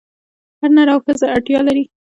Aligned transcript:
هر 0.59 0.69
نر 0.75 0.87
او 0.93 0.99
ښځه 1.05 1.27
اړتیا 1.35 1.59
لري. 1.67 1.83